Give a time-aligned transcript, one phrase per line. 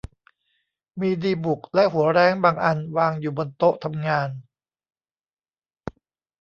[0.99, 4.29] มีดีบุกและหัวแร้งบางอันวางอยู่บนโต๊ะทำงาน